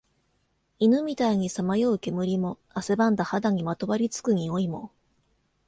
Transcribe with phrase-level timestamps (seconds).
[0.79, 4.89] 犬みたいにさまよう煙も、汗ばんだ肌にまとわり付く臭いも、